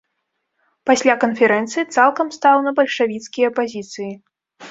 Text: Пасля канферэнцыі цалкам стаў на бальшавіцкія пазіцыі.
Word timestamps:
Пасля 0.89 1.15
канферэнцыі 1.23 1.83
цалкам 1.97 2.27
стаў 2.37 2.57
на 2.67 2.71
бальшавіцкія 2.81 3.49
пазіцыі. 3.59 4.11